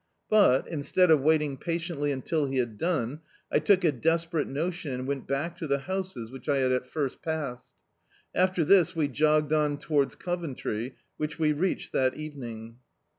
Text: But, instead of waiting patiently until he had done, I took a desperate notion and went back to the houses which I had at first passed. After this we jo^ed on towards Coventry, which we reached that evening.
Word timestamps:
But, 0.31 0.67
instead 0.67 1.11
of 1.11 1.21
waiting 1.21 1.57
patiently 1.57 2.11
until 2.11 2.47
he 2.47 2.57
had 2.57 2.79
done, 2.79 3.19
I 3.51 3.59
took 3.59 3.83
a 3.83 3.91
desperate 3.91 4.47
notion 4.47 4.91
and 4.91 5.05
went 5.07 5.27
back 5.27 5.55
to 5.57 5.67
the 5.67 5.77
houses 5.77 6.31
which 6.31 6.49
I 6.49 6.57
had 6.57 6.71
at 6.71 6.87
first 6.87 7.21
passed. 7.21 7.69
After 8.33 8.65
this 8.65 8.95
we 8.95 9.07
jo^ed 9.07 9.51
on 9.55 9.77
towards 9.77 10.15
Coventry, 10.15 10.95
which 11.17 11.37
we 11.37 11.53
reached 11.53 11.91
that 11.91 12.17
evening. 12.17 12.77